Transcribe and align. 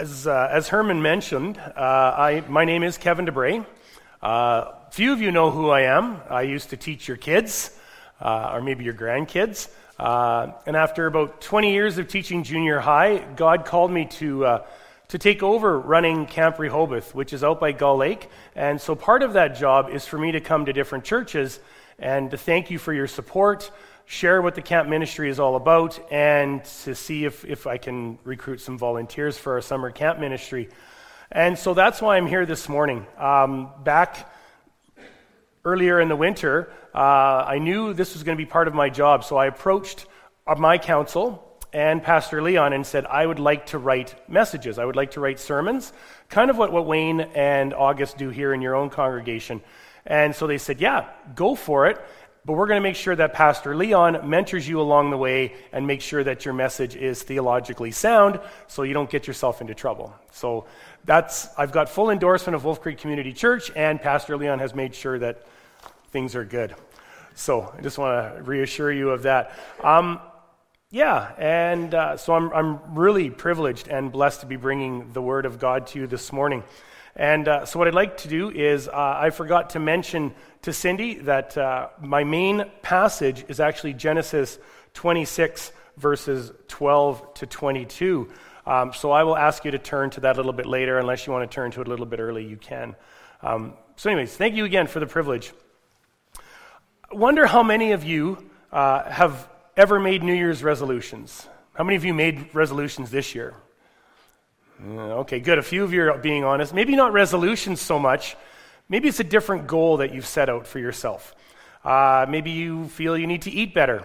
As, 0.00 0.26
uh, 0.26 0.48
as 0.50 0.68
Herman 0.68 1.02
mentioned, 1.02 1.58
uh, 1.58 1.72
I, 1.76 2.42
my 2.48 2.64
name 2.64 2.82
is 2.82 2.96
Kevin 2.96 3.26
DeBray. 3.26 3.66
Uh, 4.22 4.70
few 4.90 5.12
of 5.12 5.20
you 5.20 5.30
know 5.30 5.50
who 5.50 5.68
I 5.68 5.82
am. 5.82 6.22
I 6.30 6.40
used 6.40 6.70
to 6.70 6.78
teach 6.78 7.06
your 7.06 7.18
kids, 7.18 7.78
uh, 8.18 8.52
or 8.54 8.62
maybe 8.62 8.82
your 8.82 8.94
grandkids. 8.94 9.68
Uh, 9.98 10.52
and 10.64 10.74
after 10.74 11.06
about 11.06 11.42
20 11.42 11.74
years 11.74 11.98
of 11.98 12.08
teaching 12.08 12.44
junior 12.44 12.80
high, 12.80 13.18
God 13.36 13.66
called 13.66 13.90
me 13.90 14.06
to, 14.12 14.46
uh, 14.46 14.66
to 15.08 15.18
take 15.18 15.42
over 15.42 15.78
running 15.78 16.24
Camp 16.24 16.58
Rehoboth, 16.58 17.14
which 17.14 17.34
is 17.34 17.44
out 17.44 17.60
by 17.60 17.72
Gull 17.72 17.98
Lake. 17.98 18.30
And 18.56 18.80
so 18.80 18.94
part 18.94 19.22
of 19.22 19.34
that 19.34 19.48
job 19.54 19.90
is 19.90 20.06
for 20.06 20.16
me 20.16 20.32
to 20.32 20.40
come 20.40 20.64
to 20.64 20.72
different 20.72 21.04
churches 21.04 21.60
and 21.98 22.30
to 22.30 22.38
thank 22.38 22.70
you 22.70 22.78
for 22.78 22.94
your 22.94 23.06
support 23.06 23.70
share 24.10 24.42
what 24.42 24.56
the 24.56 24.60
camp 24.60 24.88
ministry 24.88 25.30
is 25.30 25.38
all 25.38 25.54
about, 25.54 26.00
and 26.10 26.64
to 26.64 26.96
see 26.96 27.24
if, 27.24 27.44
if 27.44 27.68
I 27.68 27.78
can 27.78 28.18
recruit 28.24 28.60
some 28.60 28.76
volunteers 28.76 29.38
for 29.38 29.52
our 29.52 29.60
summer 29.60 29.92
camp 29.92 30.18
ministry. 30.18 30.68
And 31.30 31.56
so 31.56 31.74
that's 31.74 32.02
why 32.02 32.16
I'm 32.16 32.26
here 32.26 32.44
this 32.44 32.68
morning. 32.68 33.06
Um, 33.16 33.70
back 33.84 34.28
earlier 35.64 36.00
in 36.00 36.08
the 36.08 36.16
winter, 36.16 36.72
uh, 36.92 36.98
I 37.46 37.60
knew 37.60 37.94
this 37.94 38.14
was 38.14 38.24
going 38.24 38.36
to 38.36 38.44
be 38.44 38.50
part 38.50 38.66
of 38.66 38.74
my 38.74 38.90
job, 38.90 39.22
so 39.22 39.36
I 39.36 39.46
approached 39.46 40.06
uh, 40.44 40.56
my 40.56 40.76
council 40.76 41.46
and 41.72 42.02
Pastor 42.02 42.42
Leon 42.42 42.72
and 42.72 42.84
said, 42.84 43.06
I 43.06 43.24
would 43.24 43.38
like 43.38 43.66
to 43.66 43.78
write 43.78 44.28
messages. 44.28 44.80
I 44.80 44.86
would 44.86 44.96
like 44.96 45.12
to 45.12 45.20
write 45.20 45.38
sermons, 45.38 45.92
kind 46.28 46.50
of 46.50 46.58
what, 46.58 46.72
what 46.72 46.84
Wayne 46.84 47.20
and 47.20 47.72
August 47.72 48.18
do 48.18 48.30
here 48.30 48.52
in 48.52 48.60
your 48.60 48.74
own 48.74 48.90
congregation. 48.90 49.60
And 50.04 50.34
so 50.34 50.48
they 50.48 50.58
said, 50.58 50.80
Yeah, 50.80 51.08
go 51.34 51.54
for 51.54 51.86
it 51.86 52.00
but 52.44 52.54
we're 52.54 52.66
going 52.66 52.80
to 52.80 52.88
make 52.88 52.96
sure 52.96 53.14
that 53.14 53.34
Pastor 53.34 53.76
Leon 53.76 54.28
mentors 54.28 54.66
you 54.66 54.80
along 54.80 55.10
the 55.10 55.16
way 55.16 55.54
and 55.72 55.86
make 55.86 56.00
sure 56.00 56.24
that 56.24 56.44
your 56.44 56.54
message 56.54 56.96
is 56.96 57.22
theologically 57.22 57.90
sound 57.90 58.40
so 58.66 58.82
you 58.82 58.94
don't 58.94 59.10
get 59.10 59.26
yourself 59.26 59.60
into 59.60 59.74
trouble. 59.74 60.14
So 60.32 60.66
that's, 61.04 61.48
I've 61.58 61.72
got 61.72 61.88
full 61.88 62.10
endorsement 62.10 62.54
of 62.54 62.64
Wolf 62.64 62.80
Creek 62.80 62.98
Community 62.98 63.32
Church, 63.32 63.70
and 63.76 64.00
Pastor 64.00 64.36
Leon 64.36 64.58
has 64.58 64.74
made 64.74 64.94
sure 64.94 65.18
that 65.18 65.44
things 66.10 66.34
are 66.34 66.44
good. 66.44 66.74
So 67.34 67.72
I 67.76 67.80
just 67.82 67.98
want 67.98 68.36
to 68.36 68.42
reassure 68.42 68.90
you 68.90 69.10
of 69.10 69.22
that. 69.22 69.58
Um, 69.82 70.20
yeah, 70.90 71.32
and 71.38 71.94
uh, 71.94 72.16
so 72.16 72.34
I'm, 72.34 72.52
I'm 72.52 72.94
really 72.98 73.30
privileged 73.30 73.86
and 73.86 74.10
blessed 74.10 74.40
to 74.40 74.46
be 74.46 74.56
bringing 74.56 75.12
the 75.12 75.22
Word 75.22 75.46
of 75.46 75.58
God 75.58 75.86
to 75.88 76.00
you 76.00 76.06
this 76.06 76.32
morning. 76.32 76.64
And 77.16 77.48
uh, 77.48 77.64
so, 77.64 77.78
what 77.78 77.88
I'd 77.88 77.94
like 77.94 78.18
to 78.18 78.28
do 78.28 78.50
is, 78.50 78.88
uh, 78.88 78.92
I 78.94 79.30
forgot 79.30 79.70
to 79.70 79.80
mention 79.80 80.32
to 80.62 80.72
Cindy 80.72 81.14
that 81.20 81.56
uh, 81.58 81.88
my 82.00 82.24
main 82.24 82.64
passage 82.82 83.44
is 83.48 83.60
actually 83.60 83.94
Genesis 83.94 84.58
26, 84.94 85.72
verses 85.96 86.52
12 86.68 87.34
to 87.34 87.46
22. 87.46 88.28
Um, 88.66 88.92
so, 88.92 89.10
I 89.10 89.24
will 89.24 89.36
ask 89.36 89.64
you 89.64 89.72
to 89.72 89.78
turn 89.78 90.10
to 90.10 90.20
that 90.20 90.36
a 90.36 90.38
little 90.38 90.52
bit 90.52 90.66
later. 90.66 90.98
Unless 90.98 91.26
you 91.26 91.32
want 91.32 91.50
to 91.50 91.54
turn 91.54 91.72
to 91.72 91.80
it 91.80 91.86
a 91.86 91.90
little 91.90 92.06
bit 92.06 92.20
early, 92.20 92.44
you 92.44 92.56
can. 92.56 92.94
Um, 93.42 93.74
so, 93.96 94.08
anyways, 94.08 94.36
thank 94.36 94.54
you 94.54 94.64
again 94.64 94.86
for 94.86 95.00
the 95.00 95.06
privilege. 95.06 95.52
I 97.12 97.16
wonder 97.16 97.44
how 97.44 97.64
many 97.64 97.92
of 97.92 98.04
you 98.04 98.50
uh, 98.70 99.10
have 99.10 99.48
ever 99.76 99.98
made 99.98 100.22
New 100.22 100.34
Year's 100.34 100.62
resolutions. 100.62 101.48
How 101.74 101.82
many 101.82 101.96
of 101.96 102.04
you 102.04 102.14
made 102.14 102.54
resolutions 102.54 103.10
this 103.10 103.34
year? 103.34 103.54
Okay, 104.88 105.40
good. 105.40 105.58
A 105.58 105.62
few 105.62 105.84
of 105.84 105.92
you 105.92 106.10
are 106.10 106.18
being 106.18 106.42
honest. 106.42 106.72
Maybe 106.72 106.96
not 106.96 107.12
resolutions 107.12 107.80
so 107.80 107.98
much. 107.98 108.36
Maybe 108.88 109.08
it's 109.08 109.20
a 109.20 109.24
different 109.24 109.66
goal 109.66 109.98
that 109.98 110.14
you've 110.14 110.26
set 110.26 110.48
out 110.48 110.66
for 110.66 110.78
yourself. 110.78 111.34
Uh, 111.84 112.24
maybe 112.28 112.50
you 112.50 112.88
feel 112.88 113.16
you 113.16 113.26
need 113.26 113.42
to 113.42 113.50
eat 113.50 113.74
better, 113.74 114.04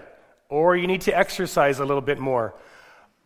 or 0.50 0.76
you 0.76 0.88
need 0.88 1.02
to 1.02 1.18
exercise 1.18 1.80
a 1.80 1.86
little 1.86 2.02
bit 2.02 2.20
more. 2.20 2.56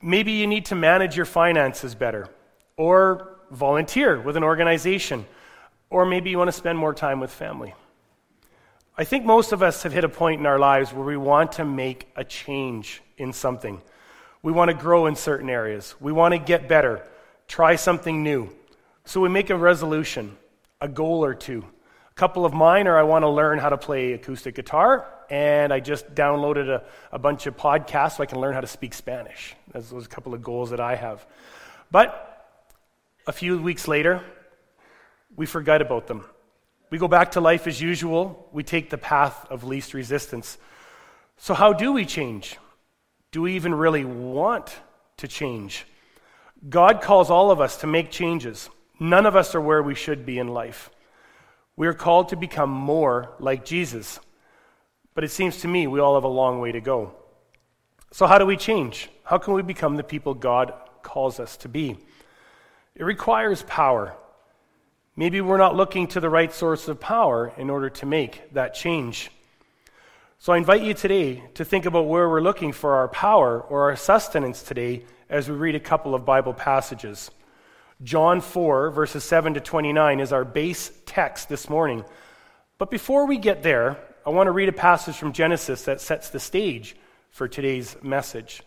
Maybe 0.01 0.33
you 0.33 0.47
need 0.47 0.65
to 0.65 0.75
manage 0.75 1.17
your 1.17 1.25
finances 1.25 1.95
better, 1.95 2.29
or 2.77 3.39
volunteer 3.51 4.19
with 4.19 4.37
an 4.37 4.43
organization, 4.43 5.25
or 5.89 6.05
maybe 6.05 6.29
you 6.29 6.37
want 6.37 6.49
to 6.49 6.53
spend 6.53 6.77
more 6.77 6.93
time 6.93 7.19
with 7.19 7.31
family. 7.31 7.73
I 8.97 9.03
think 9.05 9.25
most 9.25 9.53
of 9.53 9.63
us 9.63 9.83
have 9.83 9.93
hit 9.93 10.03
a 10.03 10.09
point 10.09 10.39
in 10.39 10.45
our 10.45 10.59
lives 10.59 10.93
where 10.93 11.05
we 11.05 11.17
want 11.17 11.53
to 11.53 11.65
make 11.65 12.09
a 12.15 12.23
change 12.23 13.01
in 13.17 13.33
something. 13.33 13.81
We 14.43 14.51
want 14.51 14.69
to 14.69 14.77
grow 14.77 15.07
in 15.07 15.15
certain 15.15 15.49
areas. 15.49 15.95
We 15.99 16.11
want 16.11 16.33
to 16.33 16.37
get 16.37 16.69
better 16.69 17.03
try 17.49 17.75
something 17.75 18.23
new. 18.23 18.49
So 19.03 19.19
we 19.19 19.27
make 19.27 19.49
a 19.49 19.57
resolution, 19.57 20.37
a 20.79 20.87
goal 20.87 21.25
or 21.25 21.33
two. 21.33 21.65
A 22.11 22.13
couple 22.13 22.45
of 22.45 22.53
mine 22.53 22.87
are 22.87 22.97
I 22.97 23.03
want 23.03 23.23
to 23.23 23.29
learn 23.29 23.57
how 23.57 23.69
to 23.69 23.77
play 23.77 24.13
acoustic 24.13 24.55
guitar, 24.55 25.05
and 25.29 25.73
I 25.73 25.79
just 25.79 26.13
downloaded 26.13 26.69
a, 26.69 26.83
a 27.11 27.19
bunch 27.19 27.47
of 27.47 27.57
podcasts 27.57 28.17
so 28.17 28.23
I 28.23 28.27
can 28.27 28.39
learn 28.39 28.53
how 28.53 28.61
to 28.61 28.67
speak 28.67 28.93
Spanish. 28.93 29.55
Those 29.73 29.91
are 29.91 29.97
a 29.97 30.05
couple 30.05 30.33
of 30.33 30.43
goals 30.43 30.69
that 30.69 30.79
I 30.79 30.95
have. 30.95 31.25
But 31.91 32.25
a 33.25 33.31
few 33.31 33.59
weeks 33.59 33.87
later, 33.87 34.23
we 35.35 35.47
forget 35.47 35.81
about 35.81 36.05
them. 36.05 36.23
We 36.91 36.99
go 36.99 37.07
back 37.07 37.31
to 37.31 37.41
life 37.41 37.65
as 37.65 37.81
usual. 37.81 38.47
We 38.51 38.63
take 38.63 38.91
the 38.91 38.97
path 38.97 39.47
of 39.49 39.63
least 39.63 39.95
resistance. 39.95 40.57
So, 41.37 41.55
how 41.55 41.73
do 41.73 41.93
we 41.93 42.05
change? 42.05 42.57
Do 43.31 43.41
we 43.41 43.55
even 43.55 43.73
really 43.73 44.05
want 44.05 44.75
to 45.17 45.27
change? 45.27 45.85
God 46.67 47.01
calls 47.01 47.29
all 47.29 47.51
of 47.51 47.61
us 47.61 47.77
to 47.77 47.87
make 47.87 48.11
changes. 48.11 48.69
None 48.99 49.25
of 49.25 49.35
us 49.35 49.55
are 49.55 49.61
where 49.61 49.81
we 49.81 49.95
should 49.95 50.25
be 50.25 50.39
in 50.39 50.49
life. 50.49 50.89
We 51.77 51.87
are 51.87 51.93
called 51.93 52.29
to 52.29 52.35
become 52.35 52.69
more 52.69 53.33
like 53.39 53.63
Jesus. 53.63 54.19
But 55.13 55.23
it 55.23 55.31
seems 55.31 55.61
to 55.61 55.67
me 55.67 55.87
we 55.87 55.99
all 55.99 56.15
have 56.15 56.25
a 56.25 56.27
long 56.27 56.59
way 56.59 56.73
to 56.73 56.81
go. 56.81 57.13
So, 58.11 58.25
how 58.27 58.37
do 58.37 58.45
we 58.45 58.57
change? 58.57 59.09
How 59.23 59.37
can 59.37 59.53
we 59.53 59.61
become 59.61 59.95
the 59.95 60.03
people 60.03 60.33
God 60.33 60.73
calls 61.03 61.39
us 61.39 61.55
to 61.57 61.69
be? 61.69 61.97
It 62.95 63.03
requires 63.03 63.63
power. 63.63 64.15
Maybe 65.15 65.41
we're 65.41 65.57
not 65.57 65.75
looking 65.75 66.07
to 66.07 66.19
the 66.19 66.29
right 66.29 66.51
source 66.51 66.87
of 66.87 66.99
power 66.99 67.53
in 67.57 67.69
order 67.69 67.89
to 67.89 68.05
make 68.05 68.53
that 68.53 68.73
change. 68.73 69.31
So, 70.41 70.53
I 70.53 70.57
invite 70.57 70.83
you 70.83 70.93
today 70.93 71.43
to 71.55 71.65
think 71.65 71.85
about 71.85 72.07
where 72.07 72.29
we're 72.29 72.39
looking 72.39 72.71
for 72.71 72.95
our 72.95 73.09
power 73.09 73.59
or 73.59 73.89
our 73.89 73.97
sustenance 73.97 74.63
today 74.63 75.03
as 75.29 75.49
we 75.49 75.55
read 75.57 75.75
a 75.75 75.81
couple 75.81 76.15
of 76.15 76.23
Bible 76.23 76.53
passages. 76.53 77.29
John 78.03 78.39
4, 78.39 78.89
verses 78.91 79.25
7 79.25 79.55
to 79.55 79.59
29 79.59 80.21
is 80.21 80.31
our 80.31 80.45
base 80.45 80.93
text 81.05 81.49
this 81.49 81.69
morning. 81.69 82.05
But 82.77 82.89
before 82.89 83.25
we 83.25 83.37
get 83.37 83.63
there, 83.63 83.97
I 84.25 84.29
want 84.29 84.47
to 84.47 84.51
read 84.51 84.69
a 84.69 84.71
passage 84.71 85.17
from 85.17 85.33
Genesis 85.33 85.83
that 85.83 85.99
sets 85.99 86.29
the 86.29 86.39
stage 86.39 86.95
for 87.31 87.49
today's 87.49 87.97
message. 88.01 88.63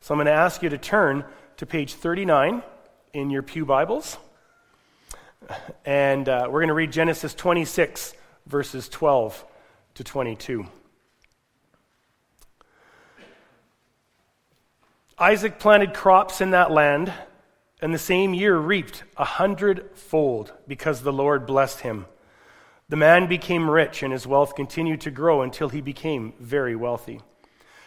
So 0.00 0.14
I'm 0.14 0.18
going 0.18 0.26
to 0.26 0.32
ask 0.32 0.60
you 0.60 0.70
to 0.70 0.78
turn 0.78 1.24
to 1.58 1.66
page 1.66 1.94
39 1.94 2.64
in 3.12 3.30
your 3.30 3.44
Pew 3.44 3.64
Bibles. 3.64 4.18
And 5.84 6.28
uh, 6.28 6.48
we're 6.50 6.62
going 6.62 6.66
to 6.66 6.74
read 6.74 6.90
Genesis 6.90 7.32
26, 7.32 8.12
verses 8.48 8.88
12 8.88 9.44
to 9.94 10.02
22. 10.02 10.66
Isaac 15.22 15.60
planted 15.60 15.94
crops 15.94 16.40
in 16.40 16.50
that 16.50 16.72
land, 16.72 17.12
and 17.80 17.94
the 17.94 17.98
same 17.98 18.34
year 18.34 18.56
reaped 18.56 19.04
a 19.16 19.24
hundredfold 19.24 20.52
because 20.66 21.02
the 21.02 21.12
Lord 21.12 21.46
blessed 21.46 21.82
him. 21.82 22.06
The 22.88 22.96
man 22.96 23.28
became 23.28 23.70
rich, 23.70 24.02
and 24.02 24.12
his 24.12 24.26
wealth 24.26 24.56
continued 24.56 25.00
to 25.02 25.12
grow 25.12 25.42
until 25.42 25.68
he 25.68 25.80
became 25.80 26.32
very 26.40 26.74
wealthy. 26.74 27.20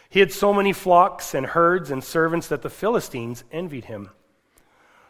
He 0.08 0.20
had 0.20 0.32
so 0.32 0.54
many 0.54 0.72
flocks 0.72 1.34
and 1.34 1.44
herds 1.44 1.90
and 1.90 2.02
servants 2.02 2.48
that 2.48 2.62
the 2.62 2.70
Philistines 2.70 3.44
envied 3.52 3.84
him. 3.84 4.08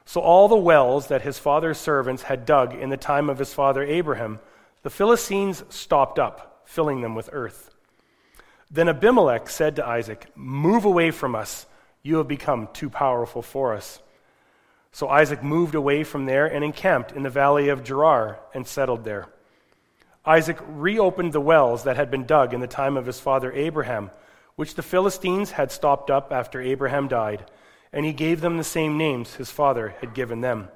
So 0.05 0.21
all 0.21 0.49
the 0.49 0.57
wells 0.57 1.07
that 1.07 1.23
his 1.23 1.39
father's 1.39 1.79
servants 1.79 2.25
had 2.25 2.45
dug 2.45 2.75
in 2.75 2.91
the 2.91 2.97
time 2.97 3.31
of 3.31 3.39
his 3.39 3.55
father 3.55 3.85
Abraham, 3.85 4.41
the 4.83 4.91
Philistines 4.91 5.63
stopped 5.69 6.19
up, 6.19 6.63
filling 6.65 7.03
them 7.03 7.15
with 7.15 7.31
earth. 7.33 7.73
Then 8.69 8.89
Abimelech 8.89 9.49
said 9.49 9.77
to 9.77 9.87
Isaac, 9.87 10.27
Move 10.35 10.85
away 10.85 11.13
from 11.13 11.37
us 11.37 11.67
you 12.07 12.19
have 12.19 12.29
become 12.29 12.69
too 12.73 12.89
powerful 12.89 13.43
for 13.43 13.75
us. 13.75 14.01
So 14.93 15.09
Isaac 15.09 15.43
moved 15.43 15.75
away 15.75 16.05
from 16.05 16.25
there 16.25 16.47
and 16.47 16.65
encamped 16.65 17.13
in 17.13 17.25
the 17.25 17.31
valley 17.31 17.69
of 17.69 17.85
Gerar 17.85 18.39
and 18.55 18.67
settled 18.67 19.05
there. 19.05 19.27
Isaac 20.25 20.59
reopened 20.67 21.33
the 21.33 21.41
wells 21.41 21.83
that 21.83 21.97
had 21.97 22.11
been 22.11 22.25
dug 22.25 22.55
in 22.55 22.61
the 22.61 22.67
time 22.67 22.97
of 22.97 23.07
his 23.07 23.21
father 23.21 23.53
Abraham, 23.53 24.11
which 24.55 24.75
the 24.75 24.83
Philistines 24.83 25.51
had 25.51 25.71
stopped 25.71 26.11
up 26.11 26.33
after 26.33 26.61
Abraham 26.61 27.09
died, 27.09 27.51
and 27.93 28.07
he 28.07 28.13
gave 28.13 28.41
them 28.41 28.57
the 28.57 28.65
same 28.65 28.97
names 28.97 29.35
his 29.35 29.51
father 29.51 29.95
had 30.01 30.15
given 30.15 30.41
them. 30.41 30.69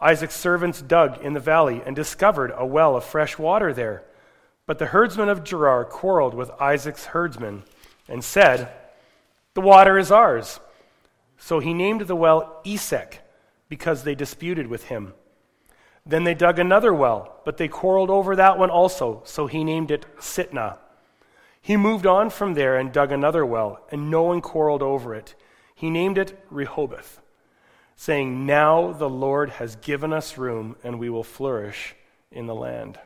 Isaac's 0.00 0.36
servants 0.36 0.80
dug 0.80 1.20
in 1.20 1.32
the 1.32 1.40
valley 1.40 1.82
and 1.84 1.96
discovered 1.96 2.52
a 2.56 2.64
well 2.64 2.96
of 2.96 3.04
fresh 3.04 3.36
water 3.36 3.72
there. 3.72 4.04
But 4.64 4.78
the 4.78 4.86
herdsmen 4.86 5.28
of 5.28 5.44
Gerar 5.44 5.84
quarreled 5.84 6.34
with 6.34 6.50
Isaac's 6.60 7.06
herdsmen 7.06 7.64
and 8.08 8.22
said, 8.22 8.72
the 9.54 9.60
water 9.60 9.98
is 9.98 10.10
ours. 10.10 10.60
So 11.38 11.60
he 11.60 11.72
named 11.72 12.02
the 12.02 12.16
well 12.16 12.60
Esek 12.66 13.22
because 13.68 14.02
they 14.02 14.14
disputed 14.14 14.66
with 14.66 14.84
him. 14.84 15.14
Then 16.04 16.24
they 16.24 16.34
dug 16.34 16.58
another 16.58 16.92
well, 16.92 17.40
but 17.44 17.58
they 17.58 17.68
quarreled 17.68 18.10
over 18.10 18.34
that 18.34 18.58
one 18.58 18.70
also, 18.70 19.22
so 19.24 19.46
he 19.46 19.62
named 19.62 19.90
it 19.90 20.06
Sitnah. 20.18 20.78
He 21.60 21.76
moved 21.76 22.06
on 22.06 22.30
from 22.30 22.54
there 22.54 22.76
and 22.76 22.92
dug 22.92 23.12
another 23.12 23.44
well, 23.44 23.84
and 23.90 24.10
no 24.10 24.22
one 24.22 24.40
quarreled 24.40 24.82
over 24.82 25.14
it. 25.14 25.34
He 25.74 25.90
named 25.90 26.18
it 26.18 26.42
Rehoboth. 26.50 27.20
saying, 27.94 28.46
Now 28.46 28.92
the 28.92 29.08
Lord 29.08 29.50
has 29.50 29.76
given 29.76 30.12
us 30.12 30.38
room, 30.38 30.76
and 30.82 30.98
we 30.98 31.10
will 31.10 31.24
flourish 31.24 31.94
in 32.30 32.46
the 32.46 32.54
land. 32.54 32.98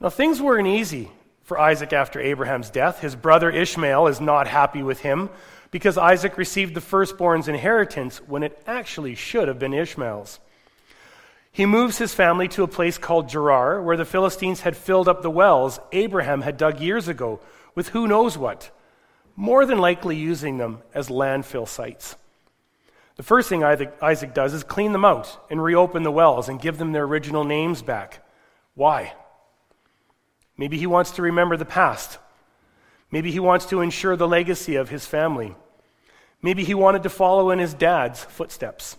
Now, 0.00 0.08
things 0.08 0.40
weren't 0.40 0.66
easy 0.66 1.12
for 1.50 1.58
Isaac 1.58 1.92
after 1.92 2.20
Abraham's 2.20 2.70
death. 2.70 3.00
His 3.00 3.16
brother 3.16 3.50
Ishmael 3.50 4.06
is 4.06 4.20
not 4.20 4.46
happy 4.46 4.84
with 4.84 5.00
him 5.00 5.30
because 5.72 5.98
Isaac 5.98 6.38
received 6.38 6.76
the 6.76 6.80
firstborn's 6.80 7.48
inheritance 7.48 8.18
when 8.18 8.44
it 8.44 8.62
actually 8.68 9.16
should 9.16 9.48
have 9.48 9.58
been 9.58 9.74
Ishmael's. 9.74 10.38
He 11.50 11.66
moves 11.66 11.98
his 11.98 12.14
family 12.14 12.46
to 12.50 12.62
a 12.62 12.68
place 12.68 12.98
called 12.98 13.28
Gerar, 13.28 13.82
where 13.82 13.96
the 13.96 14.04
Philistines 14.04 14.60
had 14.60 14.76
filled 14.76 15.08
up 15.08 15.22
the 15.22 15.28
wells 15.28 15.80
Abraham 15.90 16.42
had 16.42 16.56
dug 16.56 16.78
years 16.78 17.08
ago 17.08 17.40
with 17.74 17.88
who 17.88 18.06
knows 18.06 18.38
what, 18.38 18.70
more 19.34 19.66
than 19.66 19.78
likely 19.78 20.14
using 20.14 20.58
them 20.58 20.82
as 20.94 21.08
landfill 21.08 21.66
sites. 21.66 22.14
The 23.16 23.24
first 23.24 23.48
thing 23.48 23.64
Isaac 23.64 24.34
does 24.34 24.54
is 24.54 24.62
clean 24.62 24.92
them 24.92 25.04
out 25.04 25.36
and 25.50 25.60
reopen 25.60 26.04
the 26.04 26.12
wells 26.12 26.48
and 26.48 26.62
give 26.62 26.78
them 26.78 26.92
their 26.92 27.06
original 27.06 27.42
names 27.42 27.82
back. 27.82 28.24
Why? 28.76 29.14
Maybe 30.60 30.76
he 30.76 30.86
wants 30.86 31.12
to 31.12 31.22
remember 31.22 31.56
the 31.56 31.64
past. 31.64 32.18
Maybe 33.10 33.30
he 33.30 33.40
wants 33.40 33.64
to 33.70 33.80
ensure 33.80 34.14
the 34.14 34.28
legacy 34.28 34.76
of 34.76 34.90
his 34.90 35.06
family. 35.06 35.56
Maybe 36.42 36.64
he 36.64 36.74
wanted 36.74 37.02
to 37.04 37.08
follow 37.08 37.48
in 37.48 37.58
his 37.58 37.72
dad's 37.72 38.22
footsteps. 38.22 38.98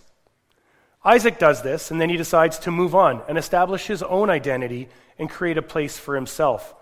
Isaac 1.04 1.38
does 1.38 1.62
this, 1.62 1.92
and 1.92 2.00
then 2.00 2.10
he 2.10 2.16
decides 2.16 2.58
to 2.58 2.72
move 2.72 2.96
on 2.96 3.22
and 3.28 3.38
establish 3.38 3.86
his 3.86 4.02
own 4.02 4.28
identity 4.28 4.88
and 5.20 5.30
create 5.30 5.56
a 5.56 5.62
place 5.62 5.96
for 5.96 6.16
himself. 6.16 6.74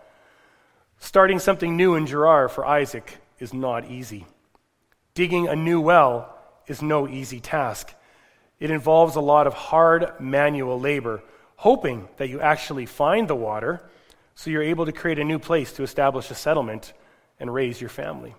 Starting 0.98 1.38
something 1.38 1.76
new 1.76 1.94
in 1.94 2.06
Gerar 2.06 2.48
for 2.48 2.64
Isaac 2.64 3.18
is 3.38 3.52
not 3.52 3.84
easy. 3.84 4.24
Digging 5.12 5.46
a 5.46 5.54
new 5.54 5.82
well 5.82 6.34
is 6.66 6.80
no 6.80 7.06
easy 7.06 7.38
task. 7.38 7.92
It 8.58 8.70
involves 8.70 9.14
a 9.14 9.20
lot 9.20 9.46
of 9.46 9.52
hard 9.52 10.18
manual 10.18 10.80
labor, 10.80 11.22
hoping 11.56 12.08
that 12.16 12.30
you 12.30 12.40
actually 12.40 12.86
find 12.86 13.28
the 13.28 13.36
water 13.36 13.82
so 14.34 14.50
you're 14.50 14.62
able 14.62 14.86
to 14.86 14.92
create 14.92 15.18
a 15.18 15.24
new 15.24 15.38
place 15.38 15.72
to 15.72 15.82
establish 15.82 16.30
a 16.30 16.34
settlement 16.34 16.92
and 17.38 17.52
raise 17.52 17.80
your 17.80 17.90
family. 17.90 18.34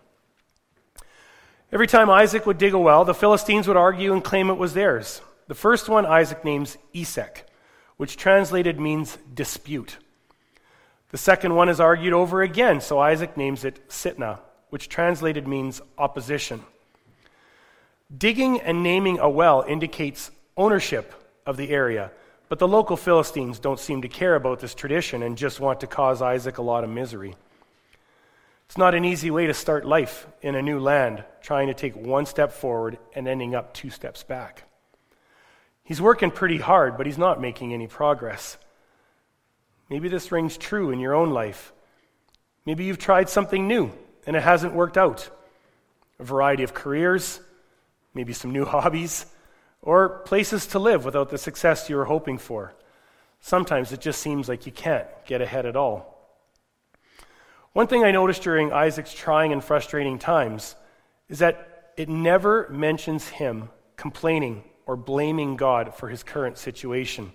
Every 1.72 1.88
time 1.88 2.10
Isaac 2.10 2.46
would 2.46 2.58
dig 2.58 2.74
a 2.74 2.80
well, 2.80 3.06
the 3.06 3.14
Philistines 3.14 3.68
would 3.68 3.78
argue 3.78 4.12
and 4.14 4.24
claim 4.24 4.50
it 4.50 4.58
was 4.58 4.74
theirs. 4.74 5.22
The 5.48 5.56
first 5.56 5.88
one 5.88 6.06
Isaac 6.06 6.44
names 6.44 6.78
Esek, 6.94 7.46
which 7.98 8.18
translated 8.18 8.80
means 8.80 9.18
dispute. 9.34 9.98
The 11.12 11.18
second 11.18 11.56
one 11.56 11.70
is 11.70 11.80
argued 11.80 12.14
over 12.14 12.42
again, 12.42 12.82
so 12.82 13.00
Isaac 13.00 13.38
names 13.38 13.66
it 13.66 13.88
Sitnah, 13.90 14.40
which 14.70 14.90
translated 14.90 15.48
means 15.48 15.82
opposition. 15.98 16.64
Digging 18.18 18.60
and 18.60 18.84
naming 18.84 19.20
a 19.20 19.30
well 19.30 19.64
indicates 19.68 20.32
ownership 20.58 21.14
of 21.46 21.58
the 21.58 21.70
area, 21.70 22.12
but 22.52 22.60
the 22.60 22.68
local 22.68 22.98
Philistines 22.98 23.60
don't 23.60 23.80
seem 23.80 24.02
to 24.02 24.10
care 24.10 24.36
about 24.36 24.60
this 24.60 24.76
tradition 24.76 25.24
and 25.24 25.38
just 25.38 25.62
want 25.62 25.80
to 25.80 25.88
cause 25.88 26.22
Isaac 26.22 26.58
a 26.58 26.62
lot 26.62 26.84
of 26.84 26.90
misery. 26.90 27.34
It's 28.66 28.78
not 28.78 28.94
an 28.94 29.06
easy 29.06 29.32
way 29.32 29.48
to 29.48 29.54
start 29.54 29.86
life 29.86 30.28
in 30.42 30.56
a 30.56 30.62
new 30.62 30.78
land, 30.78 31.24
trying 31.42 31.68
to 31.68 31.74
take 31.74 31.96
one 31.96 32.26
step 32.26 32.52
forward 32.52 32.98
and 33.16 33.26
ending 33.26 33.56
up 33.56 33.74
two 33.74 33.90
steps 33.90 34.24
back. 34.24 34.64
He's 35.86 36.02
working 36.02 36.30
pretty 36.30 36.58
hard, 36.58 36.98
but 36.98 37.06
he's 37.06 37.18
not 37.18 37.40
making 37.40 37.74
any 37.74 37.88
progress. 37.88 38.58
Maybe 39.90 40.10
this 40.10 40.30
rings 40.30 40.58
true 40.58 40.92
in 40.92 41.00
your 41.00 41.16
own 41.16 41.30
life. 41.30 41.72
Maybe 42.66 42.84
you've 42.84 43.00
tried 43.00 43.30
something 43.30 43.66
new 43.66 43.94
and 44.28 44.36
it 44.36 44.44
hasn't 44.44 44.74
worked 44.74 44.98
out. 44.98 45.30
A 46.20 46.26
variety 46.26 46.64
of 46.64 46.74
careers, 46.74 47.40
maybe 48.14 48.34
some 48.34 48.52
new 48.52 48.66
hobbies, 48.76 49.26
or 49.82 50.20
places 50.20 50.66
to 50.68 50.80
live 50.80 51.06
without 51.06 51.30
the 51.30 51.38
success 51.38 51.90
you 51.90 51.96
were 51.96 52.06
hoping 52.06 52.38
for. 52.38 52.74
Sometimes 53.40 53.92
it 53.92 54.02
just 54.02 54.22
seems 54.22 54.48
like 54.48 54.66
you 54.66 54.72
can't 54.72 55.08
get 55.26 55.42
ahead 55.42 55.66
at 55.66 55.76
all. 55.76 56.08
One 57.74 57.88
thing 57.88 58.04
I 58.04 58.12
noticed 58.12 58.44
during 58.44 58.72
Isaac's 58.72 59.14
trying 59.14 59.54
and 59.54 59.64
frustrating 59.64 60.20
times 60.20 60.76
is 61.30 61.40
that 61.40 61.94
it 61.98 62.10
never 62.10 62.68
mentions 62.70 63.28
him 63.28 63.70
complaining 63.96 64.64
or 64.86 64.96
blaming 64.96 65.56
God 65.56 65.96
for 65.96 66.10
his 66.10 66.24
current 66.24 66.58
situation. 66.58 67.32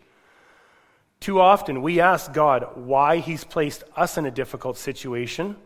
Too 1.20 1.40
often, 1.40 1.82
we 1.82 2.00
ask 2.00 2.32
God 2.32 2.76
why 2.76 3.18
He's 3.18 3.44
placed 3.44 3.84
us 3.96 4.18
in 4.18 4.26
a 4.26 4.30
difficult 4.30 4.76
situation, 4.76 5.56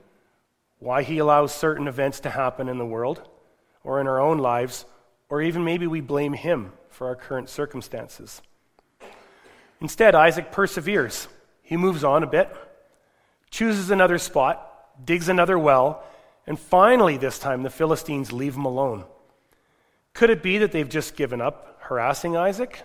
why 0.79 1.03
He 1.03 1.19
allows 1.19 1.53
certain 1.53 1.88
events 1.88 2.21
to 2.21 2.31
happen 2.31 2.69
in 2.69 2.79
the 2.79 2.87
world 2.87 3.29
or 3.83 4.00
in 4.00 4.06
our 4.06 4.21
own 4.21 4.38
lives, 4.38 4.85
or 5.31 5.41
even 5.41 5.65
maybe 5.65 5.87
we 5.87 6.00
blame 6.00 6.35
Him 6.35 6.73
for 6.91 7.06
our 7.06 7.17
current 7.17 7.49
circumstances. 7.49 8.43
Instead, 9.81 10.15
Isaac 10.15 10.53
perseveres. 10.53 11.29
He 11.62 11.77
moves 11.77 12.05
on 12.05 12.23
a 12.23 12.27
bit, 12.27 12.55
chooses 13.50 13.91
another 13.91 14.19
spot, 14.19 14.67
digs 15.06 15.29
another 15.29 15.59
well, 15.59 16.05
and 16.47 16.59
finally, 16.59 17.17
this 17.17 17.38
time, 17.38 17.62
the 17.62 17.71
Philistines 17.71 18.32
leave 18.32 18.56
him 18.56 18.65
alone. 18.65 19.05
Could 20.15 20.31
it 20.31 20.43
be 20.43 20.59
that 20.59 20.73
they've 20.73 20.88
just 20.88 21.17
given 21.17 21.41
up 21.41 21.79
harassing 21.83 22.37
Isaac? 22.37 22.83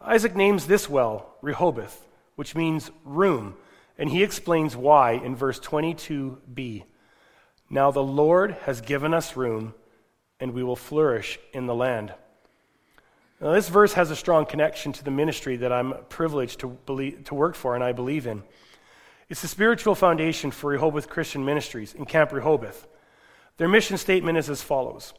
Isaac 0.00 0.34
names 0.34 0.66
this 0.66 0.88
well 0.88 1.36
Rehoboth, 1.42 2.06
which 2.34 2.56
means 2.56 2.90
room, 3.04 3.54
and 3.96 4.10
he 4.10 4.22
explains 4.22 4.76
why 4.76 5.12
in 5.12 5.36
verse 5.36 5.60
22b. 5.60 6.84
Now 7.70 7.90
the 7.90 8.02
Lord 8.02 8.52
has 8.64 8.80
given 8.80 9.14
us 9.14 9.36
room, 9.36 9.74
and 10.40 10.52
we 10.52 10.62
will 10.62 10.76
flourish 10.76 11.38
in 11.52 11.66
the 11.66 11.74
land. 11.74 12.12
Now, 13.40 13.52
this 13.52 13.68
verse 13.68 13.92
has 13.92 14.10
a 14.10 14.16
strong 14.16 14.46
connection 14.46 14.92
to 14.94 15.04
the 15.04 15.10
ministry 15.10 15.56
that 15.56 15.72
I'm 15.72 15.94
privileged 16.08 16.60
to, 16.60 16.68
believe, 16.86 17.24
to 17.24 17.34
work 17.34 17.54
for 17.54 17.74
and 17.74 17.84
I 17.84 17.92
believe 17.92 18.26
in. 18.26 18.42
It's 19.28 19.42
the 19.42 19.48
spiritual 19.48 19.94
foundation 19.94 20.50
for 20.50 20.70
Rehoboth 20.70 21.08
Christian 21.08 21.44
Ministries 21.44 21.94
in 21.94 22.04
Camp 22.04 22.32
Rehoboth. 22.32 22.86
Their 23.58 23.68
mission 23.68 23.96
statement 23.98 24.38
is 24.38 24.48
as 24.50 24.62
follows 24.62 25.12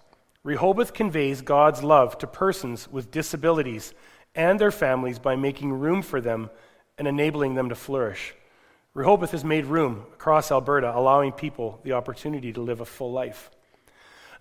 Rehoboth 0.43 0.93
conveys 0.93 1.41
God's 1.41 1.83
love 1.83 2.17
to 2.19 2.27
persons 2.27 2.87
with 2.89 3.11
disabilities 3.11 3.93
and 4.35 4.59
their 4.59 4.71
families 4.71 5.19
by 5.19 5.35
making 5.35 5.73
room 5.73 6.01
for 6.01 6.21
them 6.21 6.49
and 6.97 7.07
enabling 7.07 7.55
them 7.55 7.69
to 7.69 7.75
flourish. 7.75 8.33
Rehoboth 8.93 9.31
has 9.31 9.43
made 9.43 9.65
room 9.65 10.05
across 10.13 10.51
Alberta, 10.51 10.95
allowing 10.95 11.31
people 11.31 11.79
the 11.83 11.93
opportunity 11.93 12.51
to 12.53 12.61
live 12.61 12.81
a 12.81 12.85
full 12.85 13.11
life. 13.11 13.51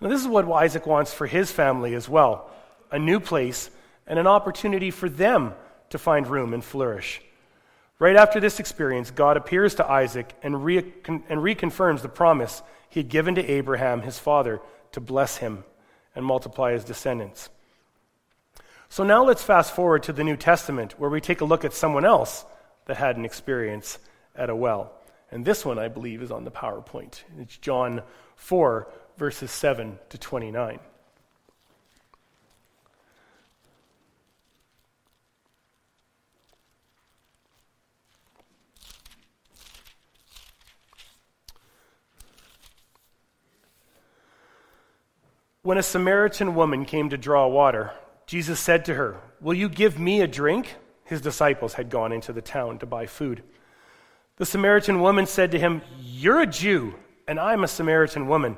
Now, 0.01 0.09
this 0.09 0.21
is 0.21 0.27
what 0.27 0.49
Isaac 0.49 0.85
wants 0.85 1.13
for 1.13 1.27
his 1.27 1.51
family 1.51 1.93
as 1.93 2.07
well 2.07 2.49
a 2.91 2.97
new 2.97 3.19
place 3.19 3.69
and 4.07 4.17
an 4.17 4.25
opportunity 4.25 4.89
for 4.89 5.07
them 5.07 5.53
to 5.91 5.99
find 5.99 6.27
room 6.27 6.53
and 6.53 6.63
flourish. 6.63 7.21
Right 7.99 8.15
after 8.15 8.39
this 8.39 8.59
experience, 8.59 9.11
God 9.11 9.37
appears 9.37 9.75
to 9.75 9.87
Isaac 9.87 10.33
and, 10.41 10.63
re- 10.63 10.93
and 11.05 11.21
reconfirms 11.27 12.01
the 12.01 12.09
promise 12.09 12.63
he 12.89 13.01
had 13.01 13.09
given 13.09 13.35
to 13.35 13.45
Abraham, 13.45 14.01
his 14.01 14.17
father, 14.17 14.61
to 14.93 15.01
bless 15.01 15.37
him 15.37 15.63
and 16.15 16.25
multiply 16.25 16.71
his 16.71 16.83
descendants. 16.83 17.49
So 18.87 19.03
now 19.03 19.23
let's 19.23 19.43
fast 19.43 19.75
forward 19.75 20.03
to 20.03 20.13
the 20.13 20.23
New 20.23 20.37
Testament, 20.37 20.99
where 20.99 21.09
we 21.09 21.21
take 21.21 21.41
a 21.41 21.45
look 21.45 21.63
at 21.63 21.73
someone 21.73 22.05
else 22.05 22.45
that 22.85 22.97
had 22.97 23.17
an 23.17 23.25
experience 23.25 23.99
at 24.35 24.49
a 24.49 24.55
well. 24.55 24.93
And 25.29 25.45
this 25.45 25.63
one, 25.63 25.77
I 25.77 25.89
believe, 25.89 26.23
is 26.23 26.31
on 26.31 26.43
the 26.43 26.51
PowerPoint. 26.51 27.21
It's 27.37 27.57
John 27.57 28.01
4, 28.37 28.91
verses 29.19 29.51
7 29.51 29.99
to 30.07 30.17
29. 30.17 30.79
When 45.61 45.77
a 45.77 45.83
Samaritan 45.83 46.55
woman 46.55 46.85
came 46.85 47.09
to 47.09 47.17
draw 47.17 47.45
water, 47.45 47.91
Jesus 48.25 48.57
said 48.59 48.85
to 48.85 48.93
her, 48.93 49.17
Will 49.41 49.53
you 49.53 49.67
give 49.67 49.99
me 49.99 50.21
a 50.21 50.27
drink? 50.27 50.75
His 51.03 51.19
disciples 51.19 51.73
had 51.73 51.89
gone 51.89 52.13
into 52.13 52.31
the 52.31 52.41
town 52.41 52.79
to 52.79 52.85
buy 52.85 53.05
food. 53.05 53.43
The 54.37 54.45
Samaritan 54.45 55.01
woman 55.01 55.25
said 55.25 55.51
to 55.51 55.59
him, 55.59 55.81
You're 55.99 56.39
a 56.39 56.47
Jew, 56.47 56.95
and 57.27 57.37
I'm 57.37 57.65
a 57.65 57.67
Samaritan 57.67 58.27
woman. 58.27 58.57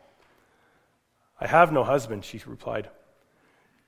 I 1.41 1.47
have 1.47 1.71
no 1.71 1.83
husband, 1.83 2.23
she 2.23 2.39
replied. 2.45 2.87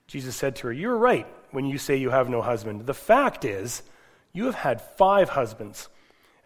Jesus 0.07 0.35
said 0.35 0.55
to 0.57 0.67
her, 0.67 0.73
You're 0.73 0.97
right 0.97 1.27
when 1.51 1.65
you 1.65 1.77
say 1.77 1.95
you 1.95 2.09
have 2.09 2.27
no 2.27 2.41
husband. 2.41 2.87
The 2.87 2.95
fact 2.95 3.45
is, 3.45 3.83
you 4.33 4.45
have 4.45 4.55
had 4.55 4.81
five 4.81 5.29
husbands, 5.29 5.87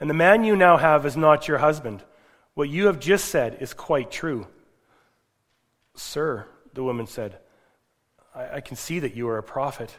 and 0.01 0.09
the 0.09 0.13
man 0.13 0.43
you 0.43 0.57
now 0.57 0.75
have 0.75 1.05
is 1.05 1.15
not 1.15 1.47
your 1.47 1.59
husband. 1.59 2.03
What 2.53 2.69
you 2.69 2.87
have 2.87 2.99
just 2.99 3.25
said 3.25 3.57
is 3.61 3.73
quite 3.73 4.11
true. 4.11 4.47
Sir, 5.95 6.45
the 6.73 6.83
woman 6.83 7.07
said, 7.07 7.37
I, 8.35 8.55
I 8.55 8.61
can 8.61 8.75
see 8.75 8.99
that 8.99 9.15
you 9.15 9.29
are 9.29 9.37
a 9.37 9.43
prophet. 9.43 9.95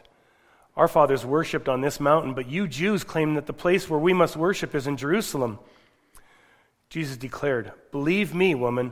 Our 0.77 0.87
fathers 0.87 1.25
worshipped 1.25 1.67
on 1.67 1.81
this 1.81 1.99
mountain, 1.99 2.35
but 2.35 2.47
you 2.47 2.67
Jews 2.67 3.03
claim 3.03 3.33
that 3.33 3.47
the 3.47 3.53
place 3.53 3.89
where 3.89 3.99
we 3.99 4.13
must 4.13 4.37
worship 4.37 4.75
is 4.75 4.85
in 4.85 4.95
Jerusalem. 4.95 5.57
Jesus 6.89 7.17
declared, 7.17 7.71
Believe 7.91 8.35
me, 8.35 8.53
woman. 8.53 8.91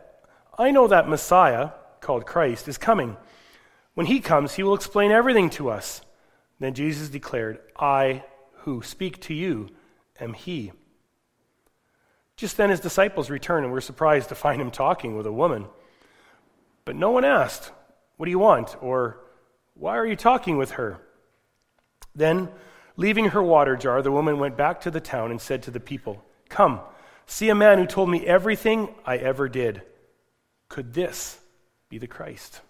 I 0.61 0.69
know 0.69 0.87
that 0.87 1.09
Messiah, 1.09 1.71
called 2.01 2.27
Christ, 2.27 2.67
is 2.67 2.77
coming. 2.77 3.17
When 3.95 4.05
he 4.05 4.19
comes, 4.19 4.53
he 4.53 4.61
will 4.61 4.75
explain 4.75 5.09
everything 5.09 5.49
to 5.51 5.71
us. 5.71 6.01
Then 6.59 6.75
Jesus 6.75 7.09
declared, 7.09 7.57
I 7.75 8.23
who 8.57 8.83
speak 8.83 9.19
to 9.21 9.33
you 9.33 9.69
am 10.19 10.33
he. 10.33 10.71
Just 12.35 12.57
then 12.57 12.69
his 12.69 12.79
disciples 12.79 13.31
returned 13.31 13.65
and 13.65 13.73
were 13.73 13.81
surprised 13.81 14.29
to 14.29 14.35
find 14.35 14.61
him 14.61 14.69
talking 14.69 15.17
with 15.17 15.25
a 15.25 15.31
woman. 15.31 15.65
But 16.85 16.95
no 16.95 17.09
one 17.09 17.25
asked, 17.25 17.71
What 18.17 18.25
do 18.25 18.29
you 18.29 18.37
want? 18.37 18.75
or 18.83 19.17
Why 19.73 19.97
are 19.97 20.05
you 20.05 20.15
talking 20.15 20.59
with 20.59 20.71
her? 20.71 21.01
Then, 22.13 22.49
leaving 22.97 23.29
her 23.29 23.41
water 23.41 23.75
jar, 23.75 24.03
the 24.03 24.11
woman 24.11 24.37
went 24.37 24.57
back 24.57 24.81
to 24.81 24.91
the 24.91 25.01
town 25.01 25.31
and 25.31 25.41
said 25.41 25.63
to 25.63 25.71
the 25.71 25.79
people, 25.79 26.23
Come, 26.49 26.81
see 27.25 27.49
a 27.49 27.55
man 27.55 27.79
who 27.79 27.87
told 27.87 28.11
me 28.11 28.27
everything 28.27 28.93
I 29.07 29.17
ever 29.17 29.49
did. 29.49 29.81
Could 30.71 30.93
this 30.93 31.37
be 31.89 31.97
the 31.97 32.07
Christ? 32.07 32.61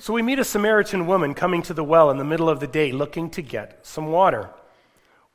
So 0.00 0.12
we 0.12 0.22
meet 0.22 0.40
a 0.40 0.44
Samaritan 0.44 1.06
woman 1.06 1.34
coming 1.34 1.62
to 1.62 1.72
the 1.72 1.84
well 1.84 2.10
in 2.10 2.16
the 2.16 2.24
middle 2.24 2.48
of 2.48 2.58
the 2.58 2.66
day 2.66 2.90
looking 2.90 3.30
to 3.30 3.42
get 3.42 3.86
some 3.86 4.08
water. 4.08 4.50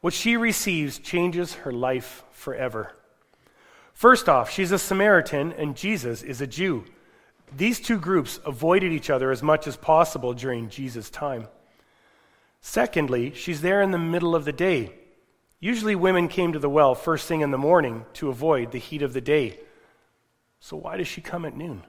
What 0.01 0.13
she 0.13 0.35
receives 0.35 0.99
changes 0.99 1.53
her 1.53 1.71
life 1.71 2.25
forever. 2.33 2.91
First 3.93 4.27
off, 4.27 4.49
she's 4.49 4.73
a 4.73 4.77
Samaritan 4.77 5.53
and 5.53 5.77
Jesus 5.77 6.23
is 6.23 6.41
a 6.41 6.47
Jew. 6.47 6.83
These 7.55 7.79
two 7.79 7.99
groups 7.99 8.41
avoided 8.45 8.91
each 8.91 9.09
other 9.09 9.31
as 9.31 9.41
much 9.41 9.65
as 9.65 9.77
possible 9.77 10.33
during 10.33 10.67
Jesus' 10.67 11.09
time. 11.09 11.47
Secondly, 12.59 13.31
she's 13.33 13.61
there 13.61 13.81
in 13.81 13.91
the 13.91 13.97
middle 13.97 14.35
of 14.35 14.43
the 14.43 14.51
day. 14.51 14.91
Usually, 15.59 15.95
women 15.95 16.27
came 16.27 16.53
to 16.53 16.59
the 16.59 16.69
well 16.69 16.93
first 16.93 17.27
thing 17.27 17.41
in 17.41 17.51
the 17.51 17.57
morning 17.57 18.05
to 18.13 18.29
avoid 18.29 18.71
the 18.71 18.77
heat 18.77 19.01
of 19.01 19.13
the 19.13 19.21
day. 19.21 19.59
So, 20.59 20.77
why 20.77 20.97
does 20.97 21.07
she 21.07 21.21
come 21.21 21.45
at 21.45 21.55
noon? 21.55 21.83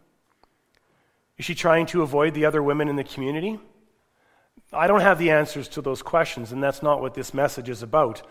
Is 1.36 1.44
she 1.44 1.54
trying 1.54 1.86
to 1.86 2.02
avoid 2.02 2.34
the 2.34 2.46
other 2.46 2.62
women 2.62 2.88
in 2.88 2.96
the 2.96 3.04
community? 3.04 3.60
I 4.72 4.86
don't 4.86 5.00
have 5.00 5.18
the 5.18 5.30
answers 5.30 5.68
to 5.68 5.82
those 5.82 6.02
questions, 6.02 6.52
and 6.52 6.62
that's 6.62 6.82
not 6.82 7.00
what 7.00 7.14
this 7.14 7.32
message 7.32 7.68
is 7.68 7.82
about. 7.82 8.22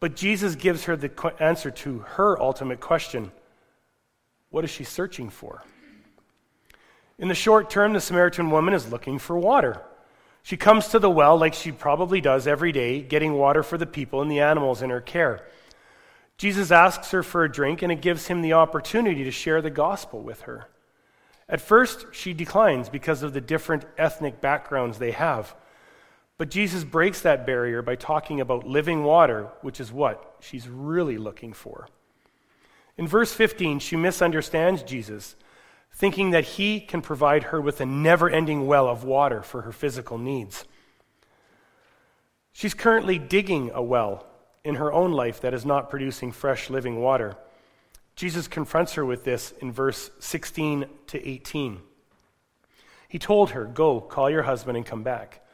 But 0.00 0.16
Jesus 0.16 0.56
gives 0.56 0.84
her 0.84 0.96
the 0.96 1.34
answer 1.38 1.70
to 1.70 2.00
her 2.00 2.40
ultimate 2.40 2.80
question 2.80 3.32
What 4.50 4.64
is 4.64 4.70
she 4.70 4.84
searching 4.84 5.28
for? 5.28 5.62
In 7.18 7.28
the 7.28 7.34
short 7.34 7.70
term, 7.70 7.92
the 7.92 8.00
Samaritan 8.00 8.50
woman 8.50 8.74
is 8.74 8.90
looking 8.90 9.18
for 9.18 9.38
water. 9.38 9.82
She 10.42 10.56
comes 10.56 10.88
to 10.88 10.98
the 10.98 11.10
well 11.10 11.36
like 11.38 11.54
she 11.54 11.72
probably 11.72 12.20
does 12.20 12.46
every 12.46 12.72
day, 12.72 13.00
getting 13.00 13.34
water 13.34 13.62
for 13.62 13.78
the 13.78 13.86
people 13.86 14.20
and 14.20 14.30
the 14.30 14.40
animals 14.40 14.82
in 14.82 14.90
her 14.90 15.00
care. 15.00 15.46
Jesus 16.36 16.72
asks 16.72 17.12
her 17.12 17.22
for 17.22 17.44
a 17.44 17.52
drink, 17.52 17.82
and 17.82 17.92
it 17.92 18.02
gives 18.02 18.26
him 18.26 18.42
the 18.42 18.54
opportunity 18.54 19.22
to 19.22 19.30
share 19.30 19.62
the 19.62 19.70
gospel 19.70 20.20
with 20.20 20.42
her. 20.42 20.66
At 21.48 21.60
first, 21.60 22.06
she 22.12 22.32
declines 22.32 22.88
because 22.88 23.22
of 23.22 23.32
the 23.32 23.40
different 23.40 23.84
ethnic 23.96 24.40
backgrounds 24.40 24.98
they 24.98 25.12
have. 25.12 25.54
But 26.38 26.50
Jesus 26.50 26.82
breaks 26.82 27.20
that 27.20 27.46
barrier 27.46 27.82
by 27.82 27.94
talking 27.94 28.40
about 28.40 28.66
living 28.66 29.04
water, 29.04 29.50
which 29.60 29.78
is 29.78 29.92
what 29.92 30.36
she's 30.40 30.68
really 30.68 31.18
looking 31.18 31.52
for. 31.52 31.88
In 32.96 33.06
verse 33.06 33.32
15, 33.32 33.78
she 33.78 33.96
misunderstands 33.96 34.82
Jesus 34.82 35.36
thinking 35.94 36.30
that 36.30 36.44
he 36.44 36.80
can 36.80 37.02
provide 37.02 37.44
her 37.44 37.60
with 37.60 37.80
a 37.80 37.86
never 37.86 38.28
ending 38.28 38.66
well 38.66 38.88
of 38.88 39.04
water 39.04 39.42
for 39.42 39.62
her 39.62 39.72
physical 39.72 40.18
needs. 40.18 40.64
She's 42.52 42.74
currently 42.74 43.18
digging 43.18 43.70
a 43.72 43.82
well 43.82 44.26
in 44.64 44.76
her 44.76 44.92
own 44.92 45.12
life 45.12 45.40
that 45.40 45.54
is 45.54 45.64
not 45.64 45.90
producing 45.90 46.32
fresh 46.32 46.70
living 46.70 47.00
water. 47.00 47.36
Jesus 48.14 48.46
confronts 48.46 48.94
her 48.94 49.04
with 49.04 49.24
this 49.24 49.52
in 49.60 49.72
verse 49.72 50.10
16 50.20 50.86
to 51.08 51.28
18. 51.28 51.80
He 53.08 53.18
told 53.18 53.50
her, 53.50 53.64
Go, 53.64 54.00
call 54.00 54.30
your 54.30 54.42
husband 54.42 54.76
and 54.76 54.86
come 54.86 55.02
back. 55.02 55.44